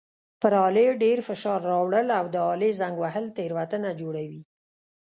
[0.41, 4.41] پر آلې ډېر فشار راوړل او د آلې زنګ وهل تېروتنه جوړوي.